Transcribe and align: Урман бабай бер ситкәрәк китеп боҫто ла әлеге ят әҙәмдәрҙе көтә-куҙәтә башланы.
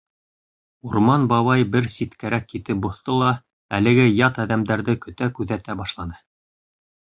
Урман 0.87 1.25
бабай 1.31 1.65
бер 1.75 1.89
ситкәрәк 1.97 2.47
китеп 2.55 2.81
боҫто 2.87 3.19
ла 3.19 3.29
әлеге 3.81 4.09
ят 4.23 4.43
әҙәмдәрҙе 4.47 4.99
көтә-куҙәтә 5.07 5.81
башланы. 5.85 6.21